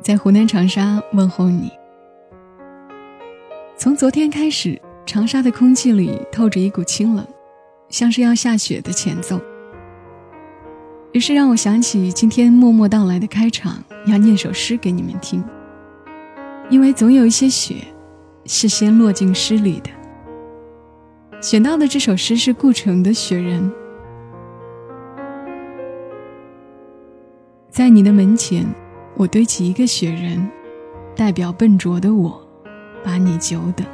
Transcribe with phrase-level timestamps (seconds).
[0.00, 1.70] 在湖南长沙问候你。
[3.76, 7.26] 从昨天开始，长沙的空气里透着一股清冷，
[7.88, 9.40] 像是要下雪的前奏。
[11.12, 15.42] 于是让我想起今天默默到来的开场，要念首诗给你们听，
[16.68, 17.76] 因为总有一些雪，
[18.44, 19.90] 是先落进诗里的。
[21.40, 23.62] 选到的这首诗是顾城的《雪人》。
[27.70, 28.66] 在你的门前，
[29.18, 30.48] 我堆起一个雪人，
[31.16, 32.40] 代表笨拙的我，
[33.04, 33.84] 把你久等。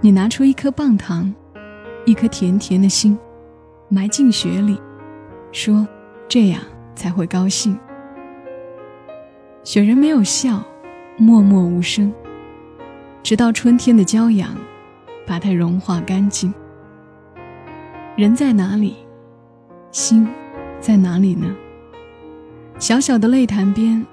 [0.00, 1.34] 你拿出一颗棒糖，
[2.04, 3.18] 一颗甜甜的心，
[3.88, 4.78] 埋进雪里，
[5.50, 5.88] 说
[6.28, 6.60] 这样
[6.94, 7.76] 才会高兴。
[9.64, 10.62] 雪人没有笑，
[11.16, 12.12] 默默无声，
[13.22, 14.54] 直到春天的骄阳。
[15.26, 16.54] 把它融化干净。
[18.16, 18.96] 人在哪里？
[19.90, 20.26] 心
[20.80, 21.54] 在哪里呢？
[22.80, 24.06] 小小的泪潭边，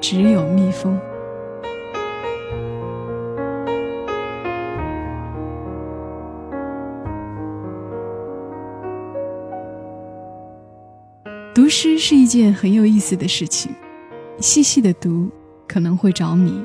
[0.00, 0.96] 只有蜜蜂。
[11.52, 13.74] 读诗是一件很有意思的事情，
[14.38, 15.28] 细细的读
[15.66, 16.64] 可能会着迷。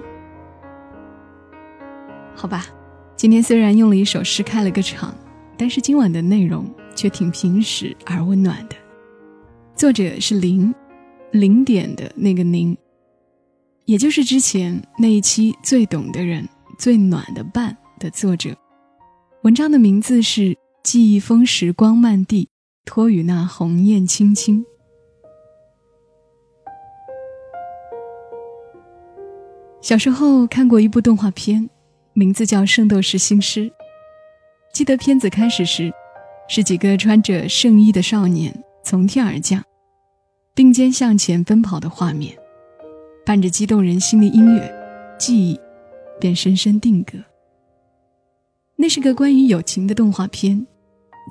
[2.36, 2.68] 好吧。
[3.16, 5.14] 今天虽然用了一首诗开了个场，
[5.58, 8.76] 但是今晚的内容却挺平实而温暖的。
[9.76, 10.74] 作者是林，
[11.32, 12.78] 零点的那个您，
[13.86, 18.56] 也就是之前那一期最懂的人、最暖的伴的作者。
[19.44, 20.42] 文章的名字是
[20.84, 22.50] 《记忆风时光漫地，
[22.86, 24.64] 托与那鸿雁青青》。
[29.82, 31.70] 小时候看过一部动画片。
[32.14, 33.70] 名字叫《圣斗士星矢》。
[34.74, 35.90] 记得片子开始时，
[36.50, 38.54] 是几个穿着圣衣的少年
[38.84, 39.64] 从天而降，
[40.54, 42.38] 并肩向前奔跑的画面，
[43.26, 44.72] 伴着激动人心的音乐，
[45.18, 45.60] 记忆
[46.20, 47.18] 便深深定格。
[48.76, 50.66] 那是个关于友情的动画片，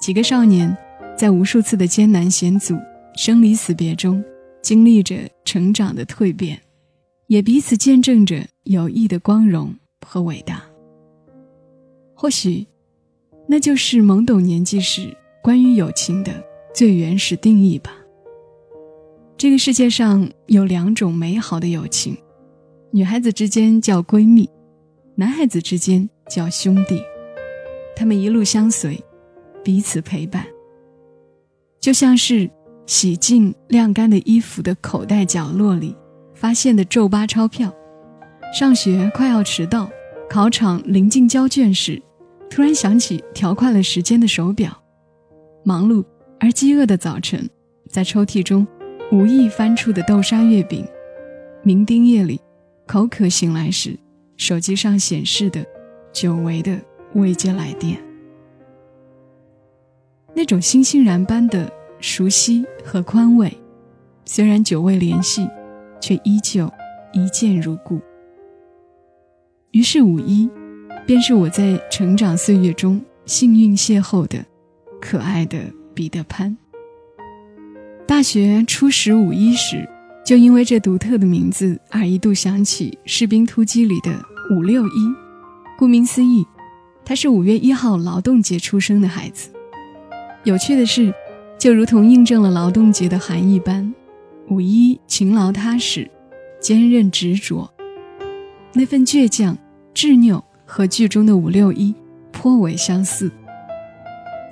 [0.01, 0.77] 几个少年
[1.17, 2.77] 在无数次的艰难险阻、
[3.17, 4.23] 生离死别中，
[4.63, 6.61] 经历着成长的蜕变，
[7.27, 9.75] 也彼此见证着友谊的光荣
[10.07, 10.63] 和伟大。
[12.15, 12.67] 或许，
[13.49, 16.33] 那就是懵懂年纪时关于友情的
[16.75, 17.93] 最原始定义吧。
[19.41, 22.15] 这个世界上有两种美好的友情，
[22.91, 24.47] 女孩子之间叫闺蜜，
[25.15, 27.01] 男孩子之间叫兄弟。
[27.97, 29.03] 他们一路相随，
[29.65, 30.45] 彼此陪伴，
[31.81, 32.51] 就像是
[32.85, 35.97] 洗净晾干的衣服的口袋角落里
[36.35, 37.75] 发现的皱巴钞票。
[38.53, 39.91] 上学快要迟到，
[40.29, 41.99] 考场临近交卷时。
[42.51, 44.71] 突然想起调快了时间的手表，
[45.65, 46.05] 忙碌
[46.39, 47.49] 而饥饿的早晨，
[47.89, 48.67] 在抽屉中
[49.13, 50.87] 无意翻出的豆沙月饼，
[51.65, 52.41] 酩酊夜里
[52.87, 53.99] 口渴醒来时，
[54.37, 55.65] 手机上显示的
[56.13, 56.79] 久违的
[57.15, 57.99] 未接来电，
[60.35, 63.53] 那种欣欣然般的熟悉和宽慰，
[64.25, 65.49] 虽然久未联系，
[66.01, 66.71] 却依旧
[67.13, 68.01] 一见如故。
[69.73, 70.49] 于是五一。
[71.07, 74.45] 便是我在成长岁月中幸运邂逅的
[75.01, 75.59] 可爱的
[75.93, 76.57] 彼得潘。
[78.11, 79.89] 大学初识五一时，
[80.25, 84.11] 就因为这独特的名字而一度想起《士兵突击》里的
[84.51, 85.15] 五六一。
[85.79, 86.45] 顾名思义，
[87.05, 89.51] 他是五月一号劳动节出生的孩子。
[90.43, 91.15] 有趣的是，
[91.57, 93.95] 就如同印证了劳动节的含义般，
[94.49, 96.11] 五一勤劳踏实、
[96.59, 97.73] 坚韧执着，
[98.73, 99.57] 那份倔强、
[99.95, 100.45] 执拗。
[100.67, 101.95] 和剧中的五六一
[102.33, 103.31] 颇为相似。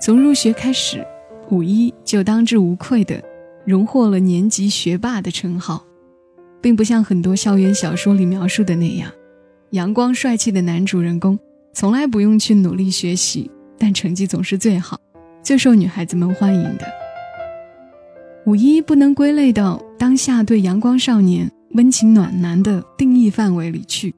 [0.00, 1.04] 从入学开始，
[1.50, 3.20] 五一就当之无愧地
[3.68, 5.84] 荣获了年级学霸的称号，
[6.62, 9.12] 并不像很多校园小说里描述的那样，
[9.72, 11.38] 阳光帅气的男主人公
[11.74, 14.98] 从来不用去努力学习，但成绩总是最好、
[15.42, 16.86] 最受女孩子们欢迎的。
[18.46, 24.14] 五一不能归类到当下对阳光少年、温情暖男的定义范围里去，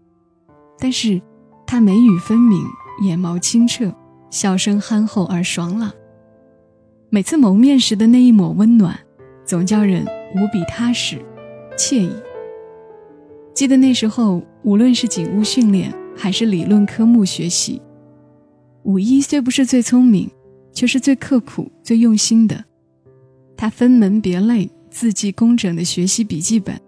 [0.79, 1.21] 但是。
[1.67, 2.61] 他眉宇分明，
[3.05, 3.95] 眼眸清澈，
[4.29, 5.93] 笑声憨厚而爽朗。
[7.11, 8.99] 每次谋面时的那一抹温暖，
[9.51, 10.07] 总叫人
[10.37, 11.19] 无比踏实、
[11.77, 12.13] 惬意。
[13.53, 17.83] 记得那时候，无论是警务训练还是理论科目学习，
[18.85, 20.31] 五一虽不是最聪明，
[20.73, 22.65] 却是最刻苦、最用心的。
[23.57, 26.81] 他分门别类、字迹工整的学习笔记本，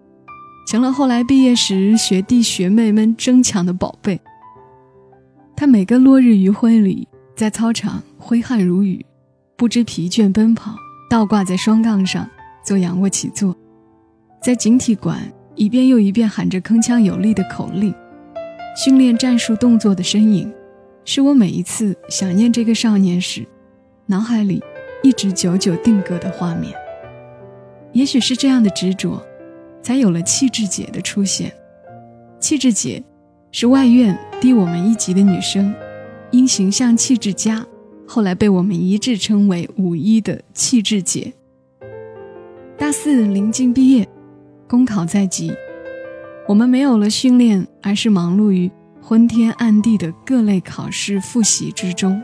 [0.65, 4.17] 成了后来毕业时学弟学妹们争抢的宝贝。
[5.53, 9.05] 他每个落日余晖里，在操场挥汗如雨，
[9.57, 10.73] 不知疲倦奔跑，
[11.09, 12.25] 倒挂在双杠上
[12.63, 13.55] 做仰卧起坐，
[14.41, 15.19] 在警体馆
[15.55, 17.93] 一遍又一遍喊着铿锵有力的口令，
[18.75, 20.51] 训练战术动作的身影，
[21.05, 23.45] 是我每一次想念这个少年时，
[24.05, 24.61] 脑海里。
[25.05, 26.73] 一直久久定格的画面，
[27.91, 29.21] 也许是这样的执着，
[29.81, 31.51] 才有了气质姐的出现。
[32.39, 33.03] 气质姐
[33.51, 35.75] 是外院低我们一级的女生，
[36.31, 37.67] 因形象气质佳，
[38.07, 41.33] 后来被我们一致称为五一的气质姐。
[42.83, 44.05] 大四临近毕业，
[44.67, 45.53] 公考在即，
[46.45, 48.69] 我们没有了训练，而是忙碌于
[49.01, 52.21] 昏天暗地的各类考试复习之中。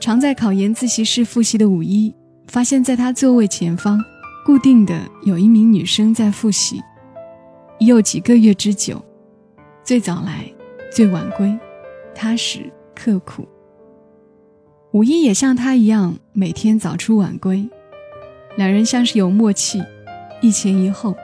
[0.00, 2.14] 常在考研自习室复习的五一，
[2.46, 4.00] 发现在他座位前方，
[4.42, 6.80] 固定的有一名女生在复习，
[7.78, 9.04] 已有几个月之久。
[9.84, 10.50] 最早来，
[10.90, 11.54] 最晚归，
[12.14, 13.46] 踏实刻苦。
[14.92, 17.68] 五一也像他一样，每天早出晚归，
[18.56, 19.82] 两人像是有默契，
[20.40, 21.16] 一前一后，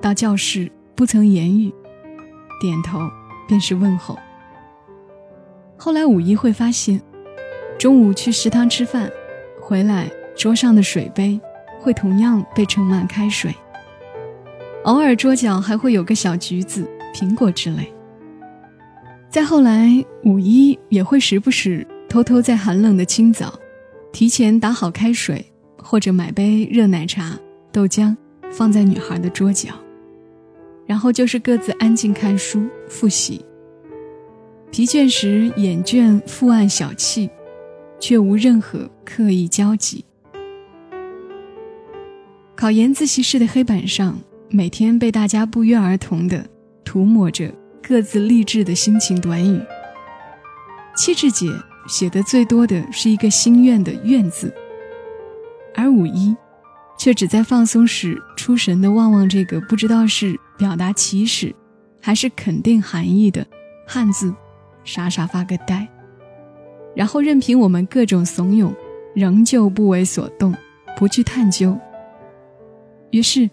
[0.00, 1.72] 到教室不曾言语，
[2.60, 3.00] 点头
[3.48, 4.18] 便是问候。
[5.76, 7.00] 后来五一会发现。
[7.78, 9.12] 中午去食堂吃饭，
[9.60, 11.38] 回来桌上的水杯
[11.78, 13.54] 会同样被盛满开水。
[14.84, 17.92] 偶尔桌角还会有个小橘子、苹果之类。
[19.28, 23.52] 再后来，五一也会时不时偷偷在寒冷的清早，
[24.10, 25.44] 提前打好开水，
[25.76, 27.38] 或者买杯热奶茶、
[27.72, 28.16] 豆浆
[28.50, 29.70] 放在女孩的桌角，
[30.86, 33.44] 然后就是各自安静看书、复习。
[34.70, 37.30] 疲倦时眼倦、伏案小憩。
[37.98, 40.04] 却无任何刻意交集。
[42.54, 44.18] 考研自习室的黑板上，
[44.50, 46.46] 每天被大家不约而同地
[46.84, 47.50] 涂抹着
[47.82, 49.58] 各自励志的心情短语。
[50.94, 51.50] 气质姐
[51.88, 54.52] 写的最多的是一个心愿的“愿”字，
[55.76, 56.34] 而五一
[56.98, 61.54] 却只在放松时出神地望望这个不知道是表达起始，
[62.00, 63.46] 还是肯定含义的
[63.86, 64.34] 汉字，
[64.82, 65.86] 傻傻发个呆。
[66.94, 68.74] 然后任凭我们各种怂恿，
[69.14, 70.54] 仍旧不为所动，
[70.96, 71.78] 不去探究。
[73.10, 73.48] 于是，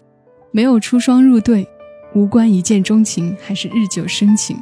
[0.50, 1.68] 没有出双入对，
[2.14, 4.56] 无关一见钟情还是日久生情，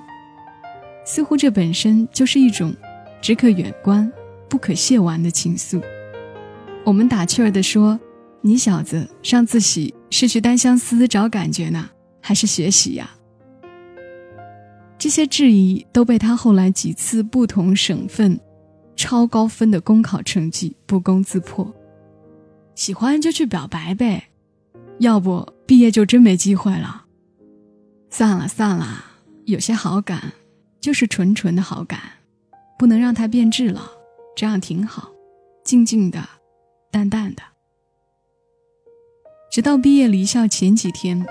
[1.04, 2.74] 似乎这本身就是一种
[3.20, 4.12] 只可远观
[4.48, 5.80] 不可亵玩的情愫。
[6.84, 7.98] 我们打趣儿地说
[8.42, 11.88] ：“你小子上自习是去单相思找感觉呢，
[12.20, 13.10] 还是学习呀？”
[14.98, 18.38] 这些质疑都被他后来几次不同省份。
[18.94, 21.74] 超高分的公考成绩不攻自破，
[22.74, 24.28] 喜欢就去表白呗，
[24.98, 27.06] 要不毕业就真没机会了。
[28.10, 29.04] 算了算了，
[29.46, 30.34] 有些好感
[30.78, 31.98] 就是纯纯的好感，
[32.78, 33.90] 不能让它变质了，
[34.36, 35.10] 这样挺好，
[35.64, 36.22] 静静的，
[36.92, 37.42] 淡淡的。
[39.50, 41.26] 直到毕业离校前几天，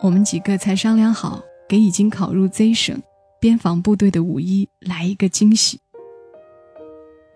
[0.00, 3.02] 我们几个才商量好，给已经考入 Z 省
[3.38, 5.78] 边防部队的五一来一个惊喜。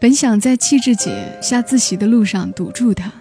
[0.00, 3.12] 本想在气质姐下自习的路上堵住她，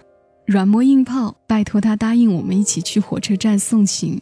[0.45, 4.21] 软磨硬泡拜托她答应我们一起去火车站送行。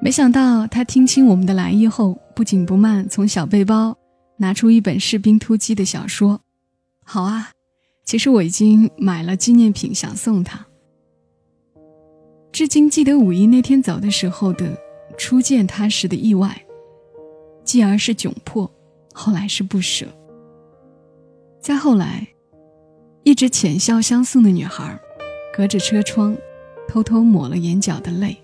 [0.00, 3.98] 没想到她听清我们的来意后，不紧不慢从小背包
[4.36, 6.40] 拿出一本《士兵突击》的小说。
[7.04, 7.50] 好啊，
[8.08, 10.64] 其实我已经买了纪念品想送她。
[12.50, 14.74] 至今记得五一那天走的时候的
[15.18, 16.58] 初见他时的意外，
[17.64, 18.72] 继而是窘迫，
[19.12, 20.06] 后来是不舍。
[21.60, 22.26] 再后来，
[23.24, 24.98] 一直浅笑相送的女孩，
[25.54, 26.34] 隔着车窗，
[26.88, 28.34] 偷偷抹了眼角的泪。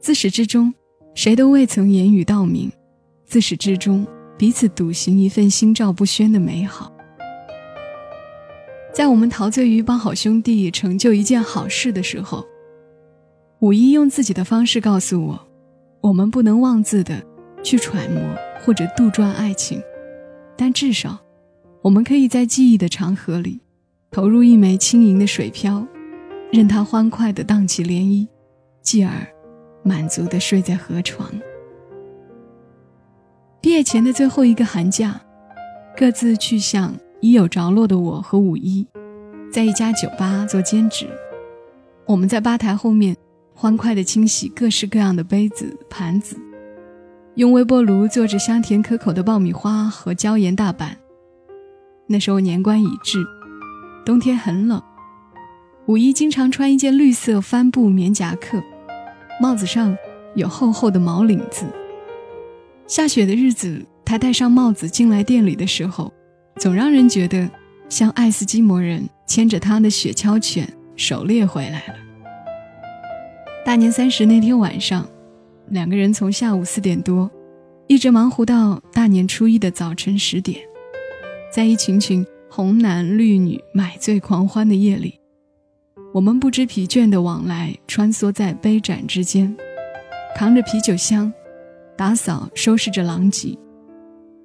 [0.00, 0.74] 自始至终，
[1.14, 2.72] 谁都未曾言语道明。
[3.24, 4.04] 自始至终，
[4.36, 6.92] 彼此笃行一份心照不宣的美好。
[8.92, 12.46] 在我们陶醉于帮好兄弟成就一件好事的时候，
[13.60, 15.48] 五一用自己的方式告诉我：
[16.02, 17.22] 我们不能妄自的
[17.62, 18.22] 去揣摩
[18.60, 19.82] 或者杜撰爱情，
[20.56, 21.18] 但至少。
[21.80, 23.60] 我们可以在记忆的长河里，
[24.12, 25.84] 投入一枚轻盈的水漂，
[26.52, 28.28] 任它欢快的荡起涟漪，
[28.82, 29.10] 继而
[29.82, 31.28] 满足的睡在河床。
[33.60, 35.20] 毕业前的最后一个寒假，
[35.96, 38.84] 各自去向已有着落的我和五一，
[39.48, 41.06] 在一家酒吧做兼职。
[42.04, 43.16] 我们在吧台后面
[43.54, 46.36] 欢快地清洗各式各样的杯子盘子，
[47.36, 50.96] 用微波炉做着香甜可口的爆米花和椒盐大板。
[52.08, 53.24] 那时候年关已至，
[54.04, 54.82] 冬天很冷，
[55.86, 58.60] 五一经常穿一件绿色帆布棉夹克，
[59.40, 59.96] 帽子上
[60.34, 61.66] 有厚厚的毛领子。
[62.88, 66.12] 下雪的日子，他戴上帽子进来店里的时候，
[66.56, 67.48] 总让人觉得
[67.88, 71.94] 像爱斯基摩人牵着他的雪橇犬狩猎回来了。
[73.64, 75.08] 大年三十那天晚上，
[75.68, 77.30] 两个人从下午四点多，
[77.86, 80.60] 一直忙活到大年初一的早晨十点，
[81.52, 85.18] 在一群群红男绿女买醉狂欢的夜里，
[86.12, 89.56] 我们不知疲倦地往来穿梭在杯盏之间，
[90.36, 91.32] 扛着啤酒箱，
[91.96, 93.56] 打扫收拾着狼藉，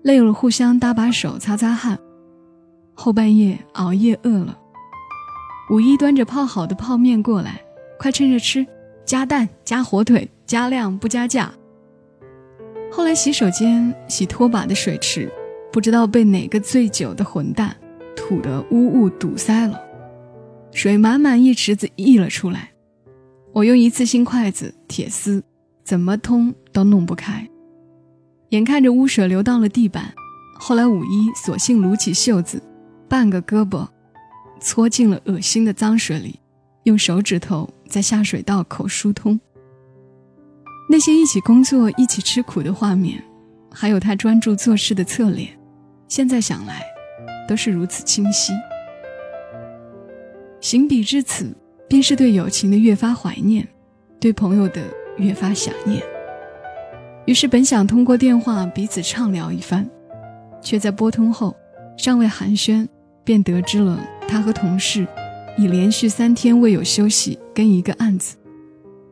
[0.03, 1.97] 累了互相搭把手擦擦汗。
[2.93, 4.57] 后半夜熬夜饿了，
[5.69, 7.61] 五一端着泡好的泡面过来，
[7.99, 8.65] 快趁热吃。
[9.05, 11.49] 加蛋，加火腿，加量不加价。
[12.91, 15.31] 后来洗手间洗拖把的水池，
[15.71, 17.73] 不知道被哪个醉酒的混蛋
[18.15, 19.79] 吐得污物堵塞了，
[20.73, 22.71] 水满满一池子溢了出来。
[23.53, 25.41] 我用一次性筷子、铁丝，
[25.85, 27.47] 怎么通都弄不开。
[28.49, 30.13] 眼看着污水流到了地板，
[30.59, 32.61] 后来五一索性撸起袖子，
[33.09, 33.87] 半个胳膊
[34.59, 36.39] 搓进了恶心的脏水里。
[36.83, 39.37] 用手指头在下水道口疏通。
[40.89, 43.21] 那些一起工作、一起吃苦的画面，
[43.69, 45.49] 还有他专注做事的侧脸，
[46.07, 46.81] 现在想来，
[47.45, 48.53] 都是如此清晰。
[50.61, 51.53] 行笔至此，
[51.89, 53.67] 便是对友情的越发怀念，
[54.17, 54.81] 对朋友的
[55.17, 56.01] 越发想念。
[57.27, 59.87] 于是本想通过电话彼此畅聊一番，
[60.61, 61.53] 却在拨通后，
[61.97, 62.87] 尚未寒暄，
[63.25, 65.05] 便得知了他和同事。
[65.57, 68.37] 已连续三天未有休息，跟一个案子，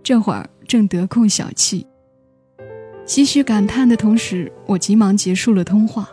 [0.03, 1.83] 这会儿正得空小憩，
[3.05, 6.07] 唏嘘感叹的同时，我急忙结束了通话。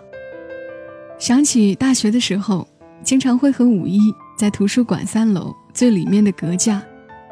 [1.19, 2.67] 想起大学的时候，
[3.03, 4.01] 经常会和五一
[4.37, 6.83] 在图书馆三楼最里面的阁架，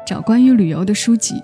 [0.05, 1.41] 找关于旅游的书籍，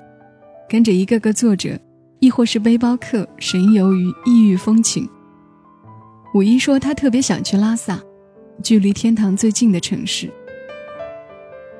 [0.69, 1.77] 跟着一个个作者，
[2.19, 5.07] 亦或是背包客神游于异域风情。
[6.33, 7.99] 五一说他特别想去拉萨，
[8.63, 10.31] 距离天堂最近的城市。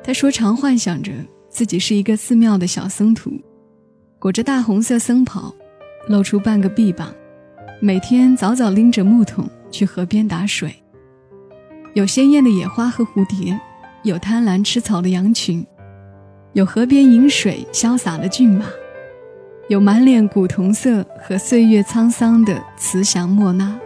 [0.03, 1.12] 他说：“常幻想着
[1.50, 3.32] 自己是一个寺庙的小僧徒，
[4.20, 5.53] 裹着大红色僧袍，
[6.08, 7.13] 露出半个臂膀，
[7.82, 10.74] 每天早早拎着木桶去河边打水。
[11.94, 13.60] 有鲜艳的野花和蝴蝶，
[14.03, 15.65] 有贪婪吃草的羊群，
[16.53, 18.65] 有河边饮水潇洒的骏马，
[19.67, 23.79] 有满脸古铜色和岁月沧桑的慈祥莫娜。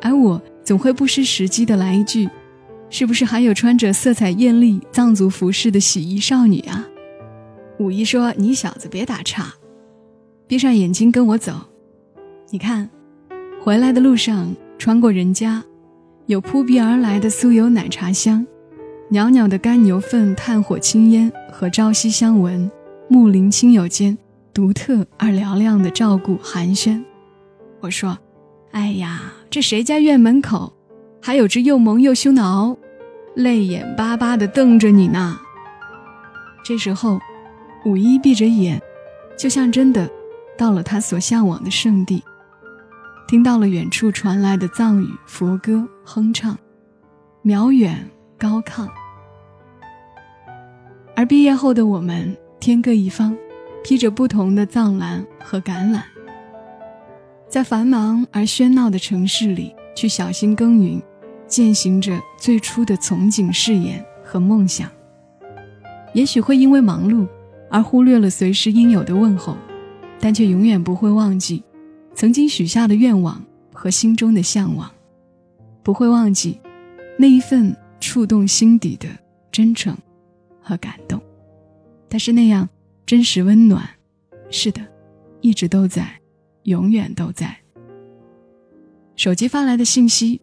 [0.00, 2.28] 而我总会不失时机的来一句。”
[2.90, 6.88] 是不是还有穿着色彩艳丽藏族服饰的洗衣少女啊？
[7.78, 9.52] 五一说：“你小子别打岔，
[10.46, 11.52] 闭上眼睛跟我走。
[12.48, 12.88] 你看，
[13.60, 15.62] 回来的路上穿过人家，
[16.24, 18.46] 有扑鼻而来的酥油奶茶香，
[19.10, 22.70] 袅袅的干牛粪炭火青烟和朝夕相闻，
[23.08, 24.16] 木林亲友间
[24.58, 27.00] 独特而嘹亮的照顾寒暄。”
[27.78, 28.18] 我说
[28.74, 30.72] ：“哎呀，这谁家院门口？”
[31.22, 32.76] 还有只又萌又凶的獒，
[33.36, 35.38] 泪眼巴巴地瞪着你呢。
[36.64, 37.20] 这时候，
[37.84, 38.82] 五一闭着眼，
[39.38, 40.10] 就像真的
[40.56, 42.20] 到了他所向往的圣地，
[43.28, 46.58] 听到了远处传来的藏语佛歌哼唱，
[47.44, 48.88] 渺远高亢。
[51.14, 53.36] 而毕业后的我们，天各一方，
[53.82, 56.02] 披着不同的藏蓝和橄榄，
[57.48, 59.74] 在繁忙而喧闹的城市里。
[59.98, 61.02] 去小心耕耘，
[61.48, 64.88] 践行着最初的憧憬誓言和梦想。
[66.14, 67.26] 也许会因为忙碌
[67.68, 69.56] 而忽略了随时应有的问候，
[70.20, 71.64] 但却永远不会忘记
[72.14, 74.88] 曾经许下的愿望和心中的向往，
[75.82, 76.60] 不会忘记
[77.18, 79.08] 那一份触动心底的
[79.50, 79.98] 真诚
[80.62, 81.20] 和感动。
[82.08, 82.68] 但是那样
[83.08, 83.88] 真实温暖，
[84.50, 84.86] 是的，
[85.40, 86.20] 一直都在，
[86.64, 87.56] 永远都在。
[89.16, 90.42] 手机发来的信息：“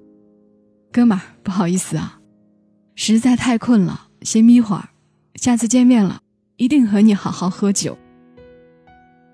[0.92, 2.20] 哥们儿，不好意思啊，
[2.96, 4.90] 实在太困了，先眯会儿。
[5.36, 6.20] 下次见面了，
[6.56, 7.96] 一定和你好好喝酒。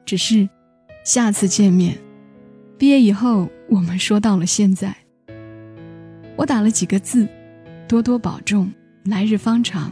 [0.06, 0.50] 只是，
[1.06, 1.98] 下次见面，
[2.78, 4.94] 毕业以后，我们说到了现在。
[6.36, 7.26] 我打了几个字：
[7.88, 8.70] 多多保重，
[9.06, 9.90] 来日方长。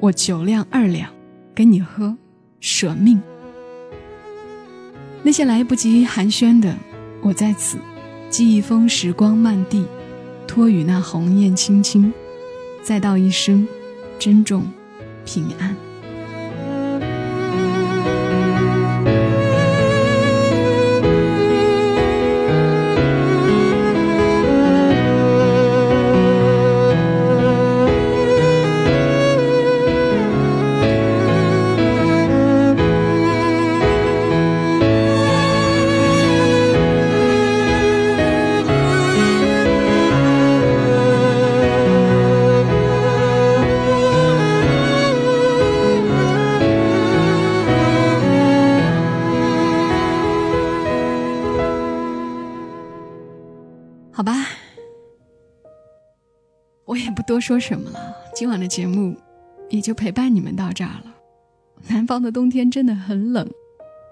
[0.00, 1.08] 我酒量二两，
[1.54, 2.18] 跟你喝，
[2.62, 3.20] 舍命。
[5.22, 6.74] 那些来不及寒暄的，
[7.20, 7.76] 我在此。”
[8.30, 9.84] 寄一封时光漫递，
[10.48, 12.10] 托与那鸿雁青青，
[12.82, 13.68] 再道一声
[14.18, 14.64] 珍重
[15.26, 15.76] 平安。
[54.12, 54.34] 好吧
[56.84, 59.16] 我也不多说什么了，今晚的节目
[59.70, 61.14] 也就陪伴你们到这儿了。
[61.88, 63.48] 南方的冬天真的很冷，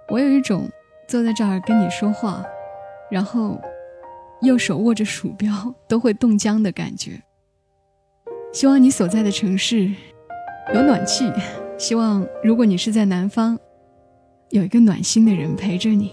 [0.09, 0.71] 我有一种
[1.07, 2.42] 坐在这儿跟你说话，
[3.11, 3.61] 然后
[4.40, 7.21] 右手握着鼠标都会冻僵的感觉。
[8.52, 9.92] 希望你所在的城市
[10.75, 11.30] 有暖气，
[11.76, 13.59] 希望如果你是在南方，
[14.49, 16.12] 有一个暖心的人陪着你。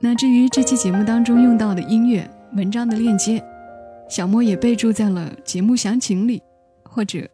[0.00, 3.44] 那至于这期节目当中用到的音乐、文章的链接，
[4.08, 6.42] 小莫也备注在了节目详情里，
[6.84, 7.28] 或者。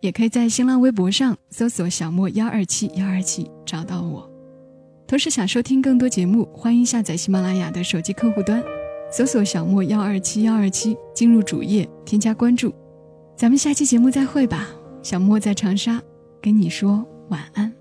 [0.00, 4.30] 也可以在新浪微博上搜索“小莫幺二七幺二七”找到我。
[5.08, 8.62] 同时，想收听更多节目，欢迎下载喜马拉雅的手机客户端，
[9.10, 12.72] 搜索“小莫幺二七幺二七”，进入主页添加关注。
[13.34, 14.68] 咱们下期节目再会吧。
[15.02, 16.00] 小莫在长沙
[16.42, 17.72] 跟你说晚安。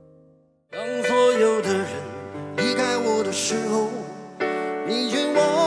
[0.72, 1.86] 当所有的人
[2.58, 3.90] 离开我的时候，
[4.88, 5.64] 你劝我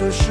[0.00, 0.27] duruşu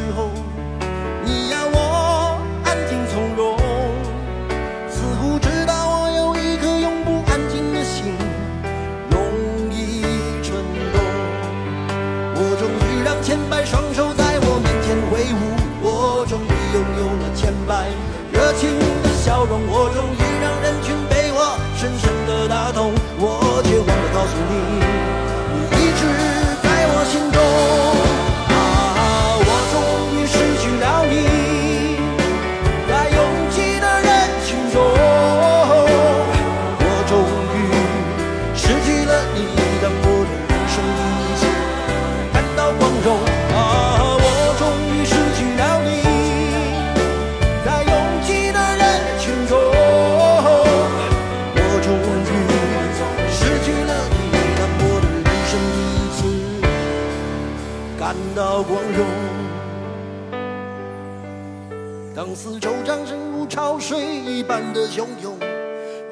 [64.78, 65.36] 的汹涌，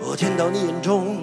[0.01, 1.17] 我见到你眼中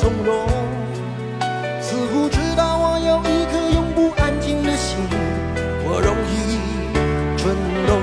[0.00, 0.48] 从容
[1.78, 4.96] 似乎知道我有一颗永不安静的心
[5.84, 6.56] 我容易
[7.36, 7.54] 蠢
[7.86, 8.00] 动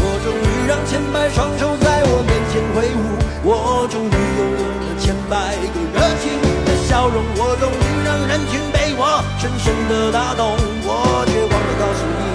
[0.00, 10.56] 我终于让千百双手在我面前挥舞我终于拥有了千百个热情的笑容我终于让人群被我深深的打动。
[10.84, 12.31] 我却忘了告诉你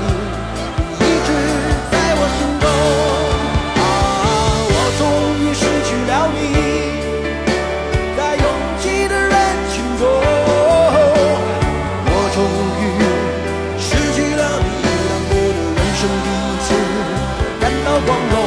[18.07, 18.46] 光荣。